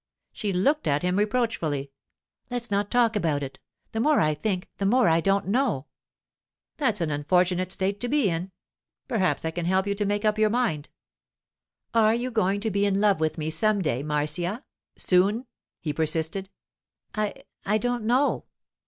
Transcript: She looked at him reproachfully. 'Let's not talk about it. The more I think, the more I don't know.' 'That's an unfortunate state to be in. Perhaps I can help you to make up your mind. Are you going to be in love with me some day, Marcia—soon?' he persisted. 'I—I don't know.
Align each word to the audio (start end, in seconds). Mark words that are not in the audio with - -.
She 0.33 0.51
looked 0.51 0.87
at 0.87 1.03
him 1.03 1.15
reproachfully. 1.19 1.91
'Let's 2.49 2.71
not 2.71 2.89
talk 2.89 3.15
about 3.15 3.43
it. 3.43 3.59
The 3.91 3.99
more 3.99 4.19
I 4.19 4.33
think, 4.33 4.67
the 4.79 4.85
more 4.87 5.07
I 5.07 5.21
don't 5.21 5.45
know.' 5.47 5.85
'That's 6.77 7.01
an 7.01 7.11
unfortunate 7.11 7.71
state 7.71 7.99
to 8.01 8.07
be 8.07 8.27
in. 8.27 8.51
Perhaps 9.07 9.45
I 9.45 9.51
can 9.51 9.65
help 9.67 9.85
you 9.85 9.93
to 9.93 10.03
make 10.07 10.25
up 10.25 10.39
your 10.39 10.49
mind. 10.49 10.89
Are 11.93 12.15
you 12.15 12.31
going 12.31 12.61
to 12.61 12.71
be 12.71 12.83
in 12.83 12.99
love 12.99 13.19
with 13.19 13.37
me 13.37 13.51
some 13.51 13.83
day, 13.83 14.01
Marcia—soon?' 14.01 15.45
he 15.81 15.93
persisted. 15.93 16.49
'I—I 17.13 17.77
don't 17.77 18.03
know. 18.05 18.45